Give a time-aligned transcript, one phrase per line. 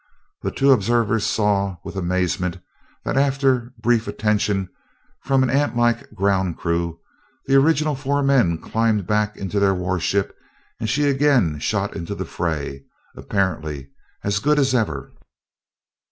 [0.41, 2.57] The two observers saw with amazement
[3.05, 4.67] that after brief attention
[5.23, 6.99] from an ant like ground crew,
[7.45, 10.35] the original four men climbed back into their warship
[10.79, 12.83] and she again shot into the fray,
[13.15, 13.91] apparently
[14.23, 15.13] as good as ever.